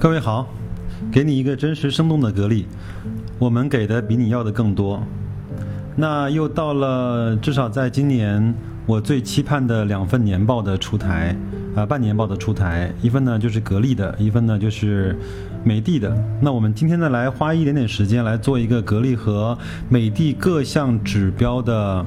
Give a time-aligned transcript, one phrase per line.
[0.00, 0.48] 各位好，
[1.12, 2.66] 给你一个真实生动的格力，
[3.38, 5.02] 我们给的比你要的更多。
[5.94, 8.54] 那又到了至少在今年
[8.86, 11.36] 我最期盼的两份年报的出台
[11.76, 15.14] 啊，半年报的出台，一份呢就是格力的，一份呢就是
[15.64, 16.16] 美的的。
[16.40, 19.56] 那我们今天呢来花一点点时间来做一个格力和
[19.88, 22.04] 美的各项指标的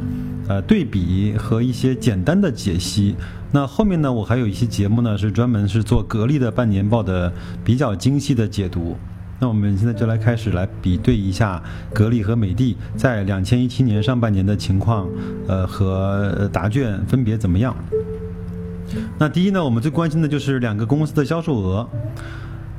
[0.48, 3.16] 呃对比和一些简单的解析。
[3.52, 7.32] 那后面呢，我还有一些节目呢，是专门是做格力的半年报的
[7.64, 8.98] 比较精细的解读。
[9.40, 11.62] 那我们现在就来开始来比对一下
[11.94, 15.08] 格力和美的在两千一七年上半年的情况，
[15.48, 17.76] 呃和答卷分别怎么样？
[19.20, 21.88] 那第一呢，我们最关心的就是两个公司的销售额。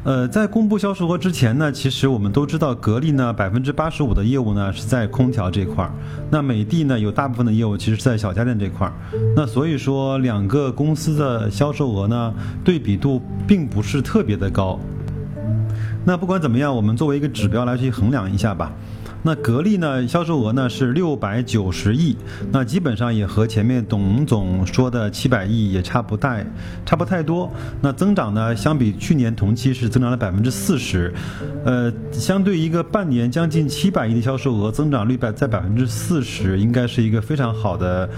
[0.05, 5.91] 呃，在公布销售额之前呢，其实我们都知道，格力呢百分之八十五的业务呢是在空调这块儿，
[6.31, 8.93] 那美的呢有大部分的业务其实是在小家电这块儿，
[9.35, 14.79] 那所以说两个公司的销售额呢对比度并不是特别的高。
[16.05, 18.71] 那不管怎么样，我们作为一个指标来去衡量一下吧。
[19.27, 22.14] 那格力呢，销售额呢是六百九十亿，
[22.53, 26.44] 那基本上也和前面董总说的七百亿也差不太，
[26.84, 27.50] 差不太多。
[27.81, 31.11] 那增长呢，相比去年同期是增长了百分之四十，
[31.64, 38.11] 呃，相对一个半年将近七百亿的销售额，增长率百在百分之四十，应该是一个非常好的，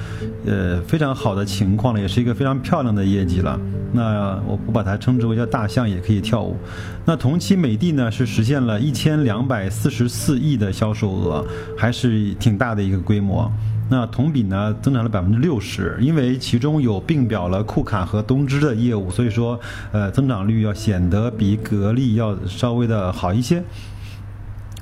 [0.44, 3.56] 呃，非常好的情况了，也是一个非常漂亮的业绩了。
[3.92, 6.56] 那我我把它称之为叫大象也可以跳舞。
[7.04, 11.44] 那同期美的呢是实现了一千两百四十四亿的销售额，
[11.76, 13.50] 还是挺大的一个规模。
[13.88, 19.60] 那同比呢增长了百分之六十，因为其中有并表了库卡和东芝的业务，所以说
[19.92, 23.62] 呃增长率要显得比格力要稍微的好一些。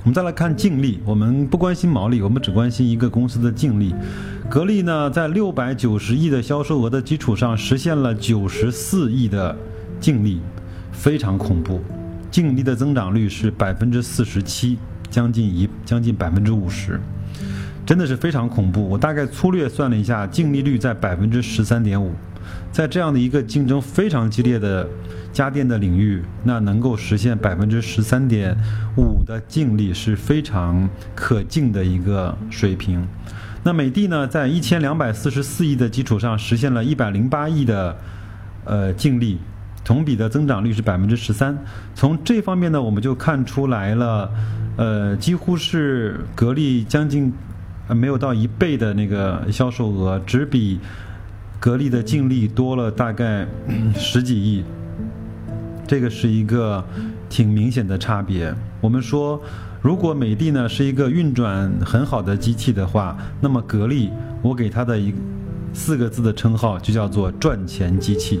[0.01, 3.93] 我们再来看净利，我们不关心毛利，我们只关心一个公司的净利。
[4.49, 9.55] 格力呢，在六百九十亿的销售额的基础上，实现了九十四亿的
[9.99, 10.39] 净利，
[10.91, 11.81] 非常恐怖。
[12.29, 14.77] 净利的增长率是百分之四十七，
[15.15, 16.99] 将近一将近百分之五十，
[17.85, 18.85] 真的是非常恐怖。
[18.85, 22.11] 我大概粗略算了一下，净利率在百分之十三点五。
[22.69, 24.85] 在这样的一个竞争非常激烈的
[25.31, 28.53] 家电的领域，那能够实现百分之十三点
[28.97, 33.07] 五的净利是非常可敬的一个水平。
[33.63, 37.95] 那美的呢，在一千两百四十四亿的基础上，实现了一百零八亿的
[38.65, 39.39] 呃净利，
[39.85, 41.57] 同比的增长率是百分之十三。
[41.95, 44.29] 从这方面呢，我们就看出来了，
[44.77, 47.31] 呃，几乎是格力将近
[47.87, 50.79] 呃没有到一倍的那个销售额，只比。
[51.57, 53.47] 格力的净利多了大概
[53.95, 54.63] 十几亿，
[55.87, 56.83] 这个是一个
[57.27, 58.53] 挺明显的差别。
[58.81, 59.41] 我们说，
[59.81, 64.11] 如果美的呢是一个运转很好的机器的话，那么格力，
[64.43, 65.11] 我给它的一
[65.73, 68.39] 四个字的称号就叫做赚钱机器。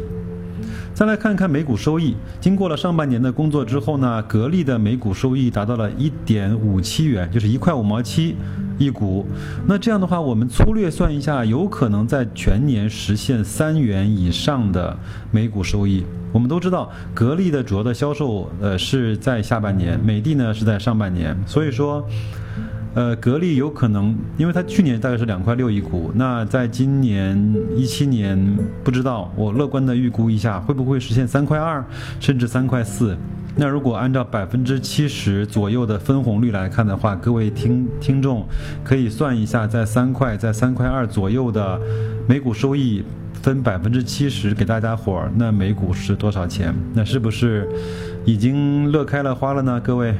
[0.95, 8.37] 再来看看每股收益，经过了上半年的工作之后呢，格力的每股收益达到了一点五七元，就是一块五毛七。
[8.77, 9.25] 一股，
[9.65, 14.97] 那这样的话，我们粗略算一下，有可能在全年实现三元以上的
[15.31, 16.03] 每股收益。
[16.33, 22.05] 我们都知道，格力的主要的销售，呃，是在下半年，美的呢是在上半年，所以说，
[22.95, 27.37] 呃，格力有可能，因为它去年大概是两块六一股，那在今年
[27.75, 31.83] 一七年，不知道，我乐观的预估一下，会不会实现三块二，
[32.21, 33.17] 甚至三块四。
[33.57, 38.45] 那如果按照百分之七十左右的分红率来看的话，各位听听众
[38.81, 41.77] 可以算一下，在三块在三块二左右的
[42.27, 43.03] 每股收益
[43.41, 46.73] 分百分之七十给大家伙儿，那每股是多少钱？
[46.93, 47.67] 那是不是
[48.23, 49.81] 已经乐开了花了呢？
[49.81, 50.13] 各位，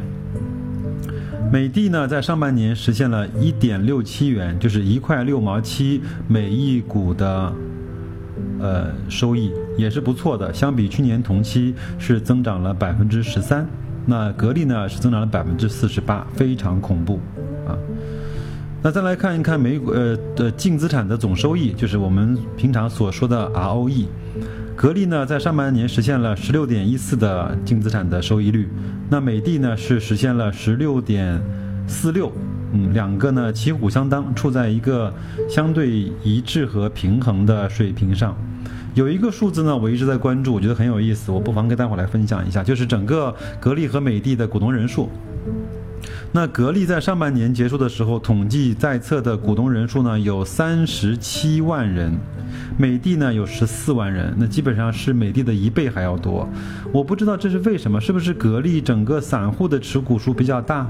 [1.52, 7.54] 美的呢在上半年实现了一点六七元，就是一块六毛七每一股的。
[8.60, 13.66] 呃，收益也是不错的，相比去年同期是增长了百分之十三。
[14.06, 17.20] 那格力呢是增长了百分之四十八，非常恐怖
[17.66, 17.78] 啊。
[18.82, 24.06] 那再来看一看美股呃的净资产的总收益，就是我们平常所说的 ROE。
[24.76, 28.68] 格力呢在上半年实现了十六点一四的净资产的收益率，
[29.10, 31.42] 那美的呢是实现了十六点
[31.88, 32.32] 四六。
[32.74, 35.14] 嗯，两个呢旗鼓相当，处在一个
[35.50, 38.36] 相对一致和平衡的水平上。
[38.94, 45.10] 有一个数字呢，我一直在关注，我觉得很有意思，我不妨跟大伙来分享一下，就是整个格力和美的的股东人数。
[46.36, 52.12] 那格力在上半年结束的时候，统计在册的股东人数呢有三十七万人，
[52.78, 56.46] 美的呢有十四万人，那基本上是美的的一倍还要多。
[56.92, 60.86] 我不知道这是为什么，是不是格力整个散户的持股数比较大？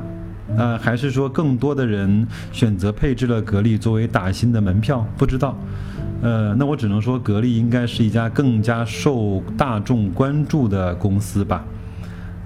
[0.58, 5.06] 呃，还是说更多的人选择配置了格力作为打新的门票？
[5.16, 5.56] 不知道。
[6.24, 11.64] 呃，那我只能说，格力应该是一家更加受大众关注的公司吧。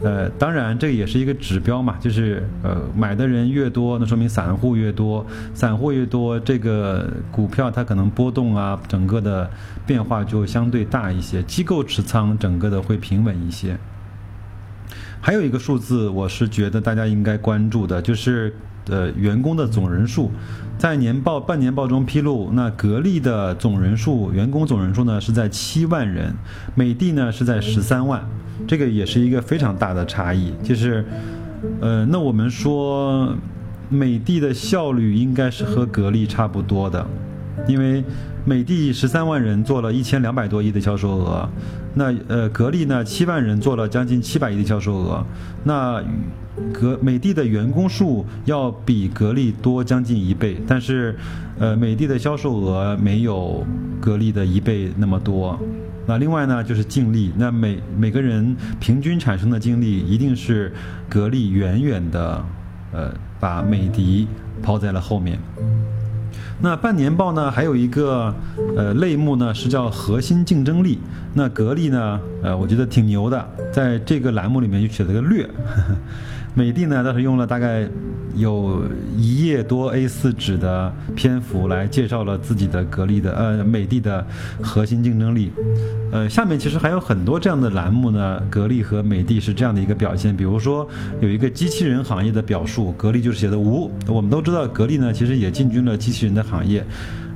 [0.01, 9.49] 呃，当然这个也是一个指标嘛，就是呃买的人越多，那说明散户越多，散户越多，这个股票它可能波动啊，整个的
[9.85, 13.77] 变化就相对大一些，机构持仓整个的会平稳一些。
[15.21, 18.55] 还有一个数字，我是觉得大家应该关注的，就是
[18.89, 20.31] 呃员工的总人数，
[20.77, 26.33] 在年报半年报中披露，那格力的总人数，员工总人数呢是在七万人，
[26.75, 28.21] 美的呢是在十三万，
[28.67, 30.53] 这个也是一个非常大的差异。
[30.63, 31.05] 就是，
[31.81, 33.35] 呃，那我们说
[33.89, 37.05] 美的的效率应该是和格力差不多的，
[37.67, 38.03] 因为
[38.45, 41.49] 美的十三万人做了一千两百多亿的销售额。
[41.95, 45.25] 那呃，格力呢，七万人做了将近七百亿的销售额，
[45.63, 46.01] 那
[46.73, 51.15] 格美的的员工数要比格力多将近一倍，但是，
[51.59, 53.65] 呃，美的的销售额没有
[53.99, 55.59] 格力的一倍那么多。
[56.05, 60.73] 那另外呢，就是净利，那每每个人平均产生的净利一定是
[61.07, 62.43] 格力远远的，
[62.91, 64.27] 呃，把美的
[64.61, 65.37] 抛在了后面。
[66.61, 68.33] 那半年报呢，还有一个
[68.75, 70.99] 呃类目呢，是叫核心竞争力。
[71.33, 75.47] 那格力呢，呃，我觉得挺牛的，在这个栏目里面就写了个略。
[76.59, 77.87] 美的呢，倒是用了大概
[78.35, 78.83] 有
[79.17, 84.27] 一页多 A4 纸的篇幅来介绍了自己的格力的呃美的的
[84.61, 85.53] 核心竞争力。
[86.11, 90.35] 呃，下面其实还有很多这样的栏目呢，格力和美的是这样的一个表现。
[90.35, 90.85] 比如说
[91.21, 93.89] 有一个机器人行业的表述，格力就是写的无。
[94.05, 96.85] 我们都知道格力呢，其实也进军了机器人的行业。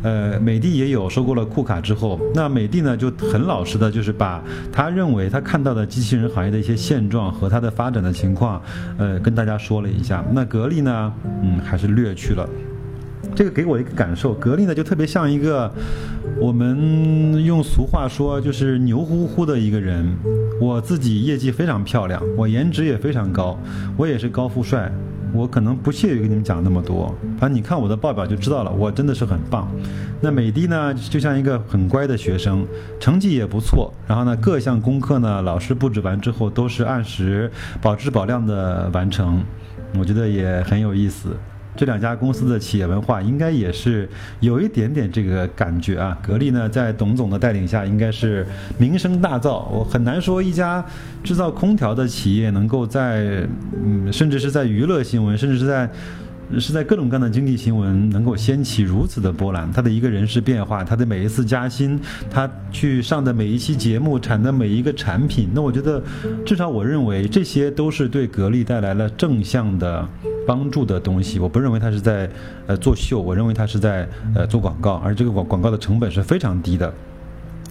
[0.03, 8.61] 呃，美的也有收购了库卡之后，那美的呢就很老实的，就是把他认为他看到的机器人行业的一些现状和它的发展的情况，
[8.97, 10.23] 呃，跟大家说了一下。
[10.31, 12.47] 那格力呢，嗯，还是略去了。
[13.33, 15.71] 这个给我一个感受，格力呢就特别像一个，
[16.39, 20.05] 我们用俗话说就是牛乎乎的一个人。
[20.61, 23.57] 我自己业绩非常漂亮，我颜值也非常高，
[23.97, 24.91] 我也是高富帅。
[25.33, 29.68] 我可能不屑于跟你们讲那么多，反正你看我的报表就知道了，我真的是很棒。
[30.21, 32.65] 那美的呢，就像一个很乖的学生，
[33.00, 37.51] 成绩也不错，然后呢，各项功课呢，老师布置完之后都是按时
[37.81, 39.44] 保质保量的完成，
[39.97, 41.30] 我觉得也很有意思。
[41.75, 44.08] 这两家公司的企业文化应该也是
[44.40, 46.18] 有一点点这个感觉啊。
[46.22, 48.46] 格力呢，在董总的带领下，应该是
[48.78, 49.68] 名声大噪。
[49.70, 50.84] 我很难说一家
[51.24, 53.48] 制造空调的企业能够在
[53.84, 55.90] 嗯，甚至是在娱乐新闻，甚至是在
[56.60, 59.72] 是在各种各样的经济新闻能够掀起如此的波澜。
[59.72, 62.00] 他的一个人事变化，他的每一次加薪，
[62.30, 66.04] 他去上的每一期节目，产的每一个产品，那我觉得
[66.46, 70.08] 至少我认为这些都是对格力带来了正向的。
[70.45, 72.30] 帮助的东西，我不认为他是在
[72.68, 76.94] 呃作秀，我认为他是在呃做广告，而这个广广告的成本是非常低的。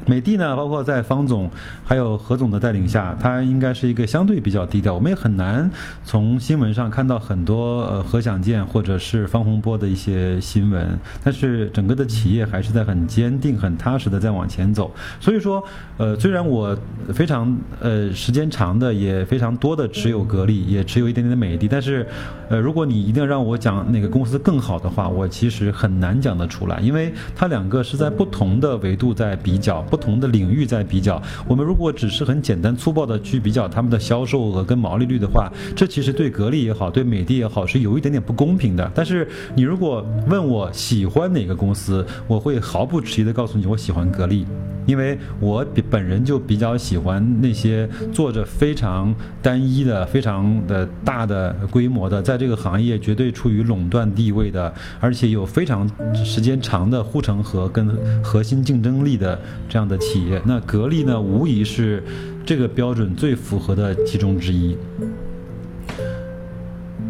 [0.07, 1.51] 美的呢，包括在方总
[1.85, 4.95] 还有何总的带领下，它应该是一个相对比较低调。
[4.95, 5.71] 我们也很难
[6.05, 14.91] 从新闻上看到很多呃何享健或者是方洪波的一些新闻，但是整个的企业还是在很坚定、很踏实的在往前走。
[15.21, 15.63] 所以说，
[15.99, 16.77] 呃，虽然我
[17.15, 22.05] 非常呃时间长的也非常多的持有格力，也持有一点点的美的，但是
[22.49, 29.81] 呃，如果你一定要让我讲哪个公司更好的话，我其实很难讲得出来，因为它两个是在不同的维度在比较。
[29.93, 38.91] 不同的领域在比较，我们如果只是很简单粗暴的去比较他们的销售额跟毛利率的话，这其实对格力也好，对美的也好是有一点点不公平的。
[38.95, 44.47] 但是你如果问我喜欢哪个公司，我会毫不迟疑的告诉你，我喜欢格力。
[44.85, 55.89] 因为我本人就比较喜欢那些做着非常单一的、非常的大的规模的，在这个行业绝对处于垄断地位的，而且有非常
[56.25, 60.41] 时间长的护城河跟核心竞争力的这样的企业。
[60.45, 62.03] 那格力呢，无疑是
[62.45, 64.77] 这个标准最符合的其中之一。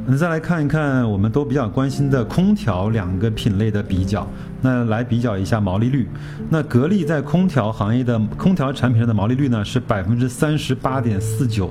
[0.05, 4.27] 那再来看一看我们都比较关心的空调两个品类的比较，
[4.61, 6.09] 那来比较一下毛利率。
[6.51, 11.71] 那格力在空调行业的空调产品上的毛利率呢是百分之三十八点四九。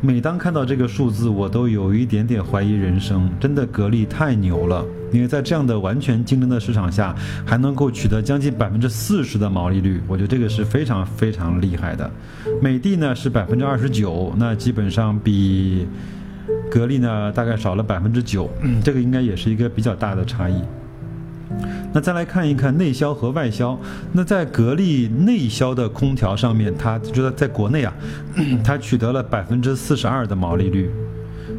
[0.00, 3.30] 每当看到这个数字，我都有一点点怀疑人生。
[3.38, 7.14] 真的，格力太牛了，因为在这样的完全竞争的市场下，
[7.44, 12.10] 还能够取得将近百分之四十的毛利率，我觉得这个是非常非常厉害的。
[12.60, 15.86] 美的呢是百分之二十九，那基本上比。
[16.68, 18.50] 格力呢，大概少了百分之九，
[18.82, 20.60] 这个应该也是一个比较大的差异。
[21.92, 23.78] 那再来看一看内销和外销。
[24.10, 27.94] 那在格力内销的空调上面，它就得在国内啊，
[28.64, 30.90] 它取得了百分之四十二的毛利率。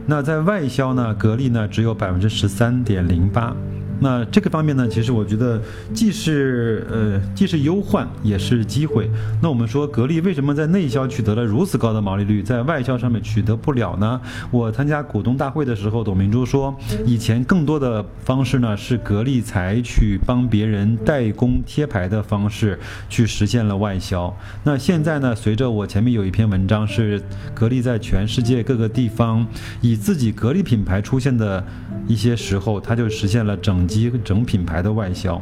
[0.05, 3.55] 那在外销呢，格力呢只有百分之十三点零八。
[3.99, 5.61] 那这个方面呢，其实我觉得
[5.93, 9.09] 既是呃既是忧患，也是机会。
[9.41, 14.19] 那我们说格力为什么在内销取得了如此高的毛利率，在外销上面取得不了呢？
[14.51, 24.35] 我参加股东大会的时候，董明珠说，以前更多的方式呢是格力采取帮别人代工贴牌的方式去实现了外销。
[24.63, 27.21] 那现在呢，随着我前面有一篇文章是
[27.53, 29.45] 格力在全世界各个地方
[29.79, 31.63] 以自己格力品牌出现的
[32.05, 33.87] 一些时候，它就实现了整。
[33.93, 35.39] 及整品牌的外销，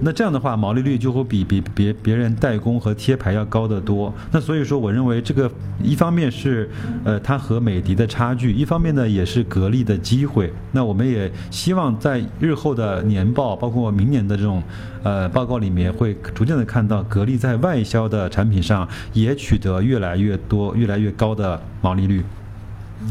[0.00, 4.12] 那这样的话毛利率就会比比别别人代工和贴牌要高得多。
[4.32, 5.50] 那所以说，我认为这个
[5.82, 6.68] 一方面是
[7.04, 10.50] 呃它和美的的差距，一方面呢也是格力的机会。
[10.72, 14.62] 那我们也希望在日后的年报，包括明年的这种
[15.02, 22.24] 呃报告里面，会逐渐的看到格力在外销的产品上也取得越来越多、越来越高的毛利率。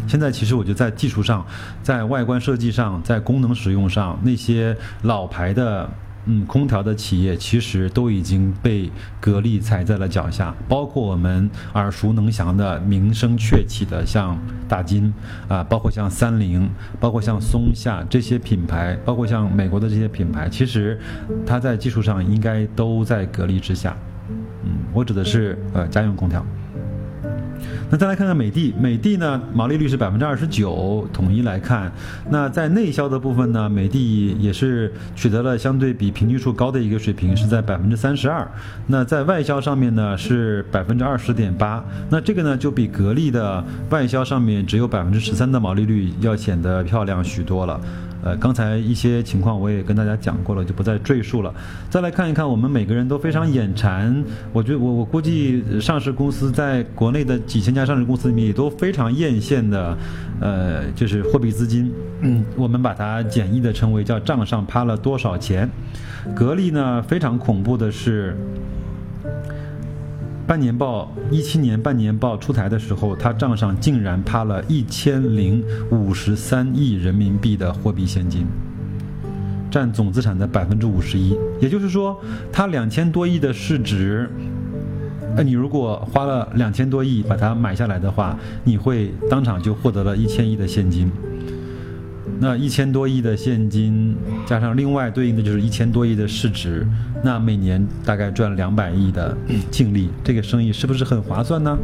[0.08, 1.46] 现在其实我觉得在技术上，
[1.82, 5.90] 在外观设计上，在功能使用上，那些老牌的
[6.26, 10.54] 嗯空调的企业其实都已经被格力踩在了脚下。
[10.68, 15.14] 包括我们耳熟能详的、名声鹊起的像大金
[15.48, 16.70] 啊，包括像三菱，
[17.00, 21.00] 包括像松下这些品牌，包括像美国的这些品牌，其实
[21.46, 23.96] 它在技术上应该都在格力之下。
[24.30, 26.46] 嗯，我指的是呃家用空调。
[27.94, 31.92] 那再来看看美的，美的呢毛利率是百分之二十九，统一来看，
[32.28, 38.52] 那在内销的部分呢，美的也是取得了相对比平均数高的一个水平，是在百分之三十二。
[38.88, 47.80] 那在外销上面呢是百分之二十点八，那这个呢就比格力的外销上面只有百分之十三的毛利率要显得漂亮许多了。
[48.24, 51.54] 呃，刚才一些情况我也跟大家讲过了，就不再赘述了。
[51.90, 54.24] 再来看一看，我们每个人都非常眼馋。
[54.52, 59.98] 我觉得我我估计上市公司在国内的几千家上市公司里面也都非常艳羡的，
[60.40, 61.92] 呃，就是货币资金。
[62.22, 65.70] 嗯，我们把它简易的称为叫账上趴了多少钱。
[66.34, 68.36] 格力呢，非常恐怖的是。
[70.46, 78.46] 半年报一七年半年报出台的时候，他账上竟然趴了一千零五十三亿人民币的货币现金，
[79.72, 81.38] 占总资产的百分之五十一。
[81.62, 82.20] 也就是说，
[82.52, 84.30] 他两千多亿的市值，
[85.38, 91.10] 呃，你如果花了两千多亿把它买下来的话，你会当场就获得了一千亿的现金。
[92.40, 94.16] 那一千多亿的现金，
[94.46, 96.88] 加上另外对应的就是一千多亿的市值，
[97.24, 99.36] 那每年大概赚两百亿的
[99.70, 101.78] 净利，这个生意是不是很划算呢？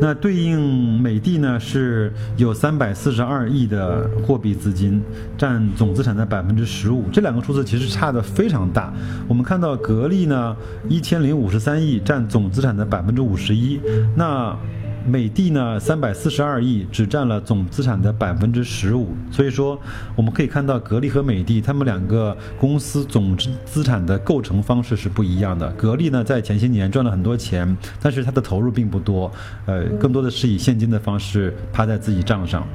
[0.00, 5.00] 那对应美的呢，是有三百四十二亿的货币资金，
[5.38, 8.92] 占总资产的百分之十五，这两个数字其实差的非常大。
[9.28, 10.56] 我们看到格力呢，
[10.88, 13.80] 一千零五十三亿，占总资产的百分之五十一，
[14.16, 14.56] 那。
[15.06, 19.08] 美的呢，三百四十二亿，只占了总资产的百分之十五。
[19.30, 19.80] 所以说，
[20.14, 25.70] 我们可以看到格力和美的，他们两个公司总资产的构成方式是不一样的。
[25.72, 29.30] 格力呢，在前些年赚了很多钱，但是它的投入并不多，
[29.66, 32.66] 呃，更多的是以现金的方式趴在自己账上。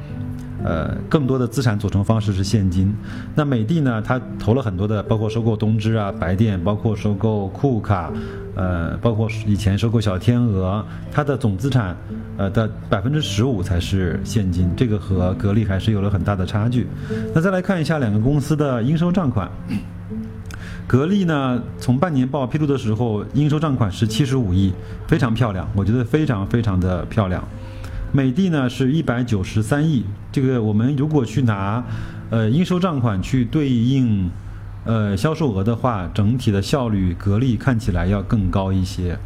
[0.64, 2.94] 呃，更多的资产组成方式是现金。
[3.36, 4.02] 那美的呢？
[4.02, 8.12] 它投了很多的，包括收购东芝啊、白电，包括收购库卡，
[8.56, 11.96] 呃，包括以前收购小天鹅，它的总资产，
[12.38, 14.70] 呃的百分之十五才是现金。
[14.76, 16.88] 这个和格力还是有了很大的差距。
[17.34, 19.50] 那再来看一下两个公司的应收账款。
[20.88, 24.72] 格力呢，从半年报披露的时候，应收账款是七十五亿，
[25.06, 27.44] 非常漂亮，我觉得非常非常的漂亮。
[28.12, 31.84] 美的呢是一百九十三亿，这个我们如果去拿，
[32.30, 34.30] 呃应收账款去对应，
[34.86, 39.18] 呃销售额的话，整体的效率格力看起来要更高一些。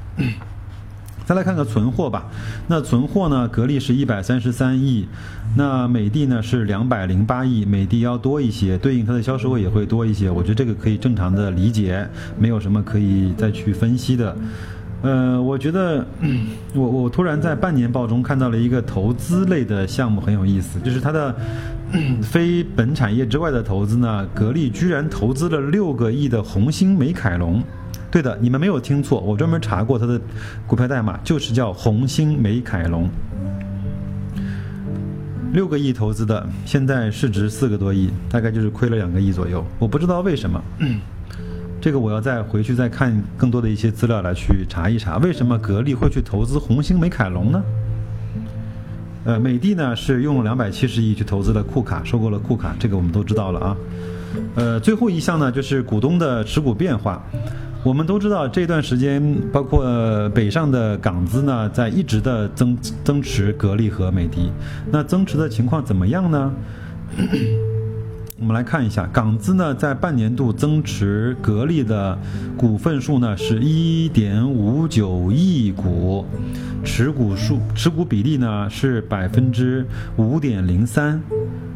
[1.24, 2.26] 再来看看存货吧，
[2.68, 5.08] 那存货呢，格力是一百三十三亿，
[5.56, 12.06] 那美的呢是两百零八亿，美的要多一些，对应它的销售额也会多一些，我觉得这个可以正常的理解，
[12.38, 14.36] 没有什么可以再去分析的。
[15.02, 16.06] 呃，我觉得
[16.76, 21.36] 我我突然在半年报中看到了一个投资类的项目很有意思，就是它的
[22.22, 27.64] 非本产业之外的投资呢，格力居然投资了六个亿的红星美凯龙。
[28.12, 30.20] 对的，你们没有听错，我专门查过它的
[30.68, 33.10] 股票代码，就是叫红星美凯龙。
[35.54, 40.62] 六个亿投资的，现在市值四个多亿，大概就是亏了两个亿左右，我不知道为什么。
[41.82, 47.64] 这个我要再回去再看更多的一些资料来去查一查，为什么格力会去投资红星美凯龙呢？
[49.26, 53.78] 呃，美的呢是用了两百七十亿去投资了库卡，收购了库卡，这个我们都知道了啊。
[54.56, 57.24] 呃，最后一项呢就是股东的持股变化，
[57.84, 64.38] 我们都知道这段时间包括北上的港资呢在一直的增增持格力和美的，
[64.92, 66.54] 那增持的情况怎么样呢？
[68.42, 72.18] 我们来看一下，港资呢在半年度增持格力的
[72.58, 76.26] 股份数呢是一点五九亿股，
[76.84, 79.86] 持股数持股比例呢是百分之
[80.18, 81.22] 五点零三。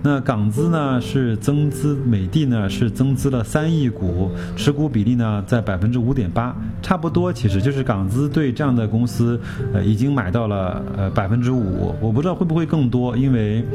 [0.07, 9.41] 那港资呢是增资，美的呢是增资了三亿股，持股比例呢在百分之五点八，差不多，其实就是港资对这样的公司，
[9.73, 13.65] 呃，已经买到了呃百分之五，我不知道会不会更多，因为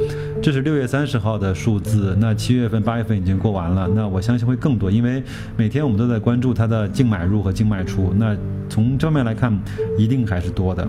[0.41, 5.21] 这是六月三十号的数字，那七月份、八月份已经过完了，那我相信会更多，因为
[5.57, 8.37] 每天我们都在关注它的净买入和净卖出，那
[8.69, 9.53] 从正面来看，
[9.99, 10.87] 一定还是多的。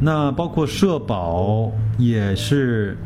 [0.00, 2.96] 那包括社保也是。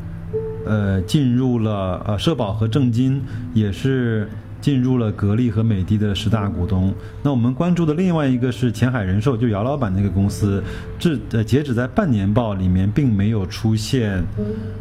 [0.69, 3.21] 呃，进入了呃，社保和证金
[3.55, 4.29] 也是
[4.61, 6.93] 进入了格力和美的的十大股东。
[7.23, 10.63] 那我们关注的另外一个是前海人寿，就姚老板那个公司，
[10.99, 14.23] 至呃截止在半年报里面并没有出现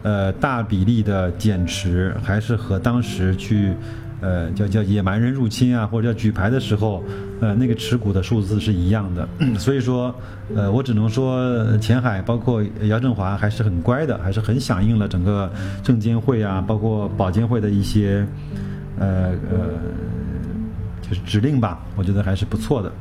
[0.03, 3.73] 呃大比例的减持，还是和当时去。
[4.19, 7.03] 呃，叫叫野蛮人入侵啊，或者叫举牌的时候，
[7.39, 9.27] 呃，那个持股的数字是一样的。
[9.59, 10.13] 所以说，
[10.55, 15.51] 呃，我只能说，前海包括姚振华还是很乖的，还是很响应了整个
[15.83, 18.25] 证监会啊，包括保监会的一些，
[18.97, 19.69] 呃呃，
[21.01, 21.85] 就是指令吧。
[21.95, 22.91] 我觉得还是不错的。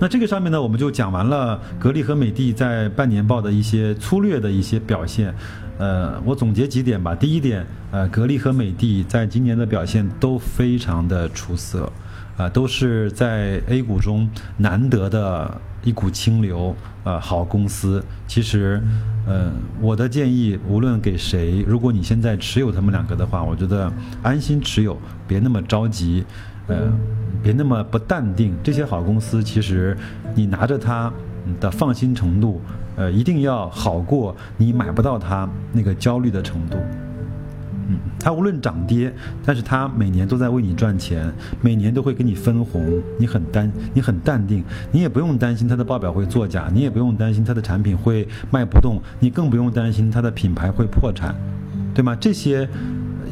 [0.00, 5.34] 那这个上面呢，我们就讲完了格力和美的在半年报的一些粗略的一些表现。
[5.78, 7.14] 呃，我总结几点吧。
[7.14, 11.90] 第一点，呃，格力和美的在今年的表现都非常的出色，
[12.36, 16.74] 啊，都是在 A 股中难得的一股清流，
[17.04, 18.04] 呃，好公司。
[18.26, 18.82] 其实，
[19.24, 26.24] 呃，我的建议，无论给谁，如果你现在持有他们两个的话，我觉得安心持有，别那么着急，
[26.66, 26.92] 呃，
[27.42, 28.54] 别那么不淡定。
[28.62, 29.96] 这些好公司，其实
[30.34, 31.12] 你拿着它
[31.60, 32.60] 的放心程度。
[32.96, 36.76] 呃，一定要好过你买不到它那个焦虑的程度。
[37.88, 39.14] 嗯，它无论涨跌，
[39.46, 51.32] 但是它每年都在为你赚钱，每年都会给你分红，你很淡，你很淡定，你也不用担心它的报表会作假，你也不用担心它的产品会卖不动，你更不用担心它的品牌会破产，
[51.94, 52.16] 对吗？
[52.20, 52.68] 这些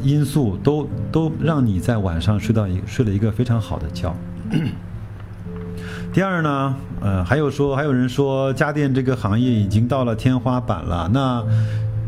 [0.03, 4.15] 因素都都让你在晚上睡到一睡了一个非常好的觉。
[6.13, 11.07] 第二呢，呃，还有说，还有人说家电这个行业已经到了天花板了。
[11.13, 11.45] 那，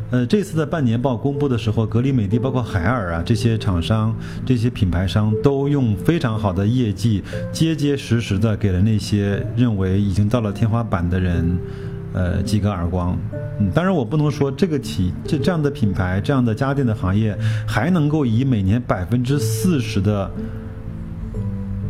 [0.10, 11.60] 呃，这次的半年报公布的时候，格力、美的，包括海尔啊这些厂商、这些品牌商，都用非常好的业绩，结结实实的给了那些认为已经到了天花板的人，
[12.14, 13.18] 呃，几个耳光。
[13.60, 20.30] 嗯，当然我不能说这个企这这样的品牌、这样的家电的行业还能够以每年百分之四十的。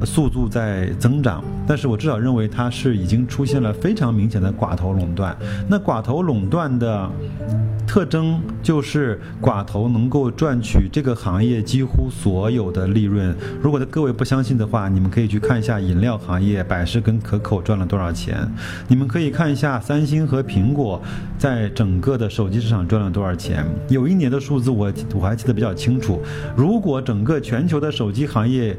[0.06, 5.36] 速度在增长，但是我至少认为它是已经出现了非常明显的寡头垄断。
[5.68, 7.10] 那寡头垄断的
[8.00, 13.36] 特征就是寡头能够赚取这个行业几乎所有的利润。
[13.62, 18.50] 如果各位不相信的话，你们可以去看一下饮料行业百事跟可口赚了多少钱。
[18.88, 21.02] 你们可以看一下三星和苹果
[21.38, 23.66] 在整个的手机市场赚了多少钱。
[23.90, 26.22] 有一年的数字我我还记得比较清楚，
[26.56, 28.78] 如果整个全球的手机行业。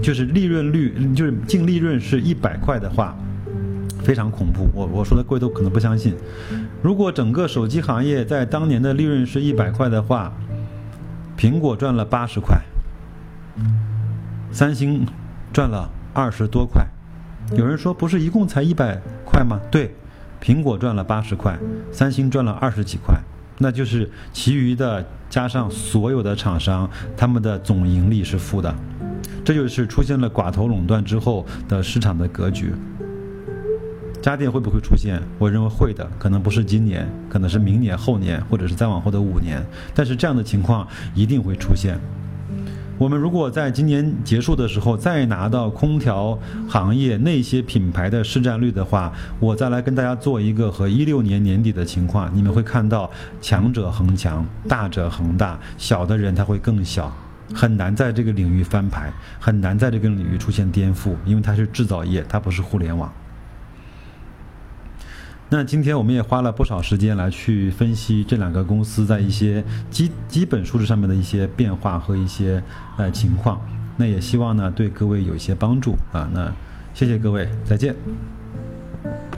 [0.00, 3.16] 就是利润率，就是净利润是一百块的话，
[4.04, 4.68] 非常恐怖。
[4.74, 6.14] 我我说的各位都可能不相信。
[6.86, 10.32] 如果整个手机行业在当年的利润是一百块的话，
[11.36, 12.60] 苹果赚了八十块，
[14.52, 15.04] 三星
[15.52, 16.86] 赚了二十多块。
[17.56, 19.60] 有人说不是一共才一百块吗？
[19.68, 19.96] 对，
[20.40, 21.58] 苹果赚了八十块，
[21.90, 23.16] 三星赚了二十几块，
[23.58, 28.72] 那就是其余的加上所有的厂商，他们的总盈利是负的。
[29.44, 32.72] 这就是出现了寡头垄断之后的市场的格局。
[34.32, 35.20] 家电会不会出现？
[35.38, 39.64] 我认为会的，可能不是今年，可能是明年、后年，或者是再往后的五年。
[39.94, 41.98] 但是这样的情况一定会出现。
[42.98, 53.10] 我们如果在今年结束的时候再拿到空调行业那些品牌的市占率的话，我再来跟大家做一个和一六年年底的情况，你们会看到
[53.40, 57.14] 强者恒强，大者恒大，小的人他会更小。
[57.54, 63.12] 很难在这个领域翻牌，很难在这个领域出现颠覆，因为它是制造业，它不是互联网。
[65.48, 72.62] 那今天我们也花了不少时间来去分析这两个公司在一些基基本数字上面的一些变化和一些
[72.96, 73.60] 呃情况。
[73.96, 76.28] 那也希望呢对各位有一些帮助啊。
[76.32, 76.52] 那
[76.92, 77.94] 谢谢各位，再见。